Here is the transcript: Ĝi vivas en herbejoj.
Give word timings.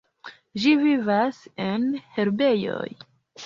Ĝi 0.63 0.71
vivas 0.83 1.43
en 1.69 1.87
herbejoj. 2.19 2.87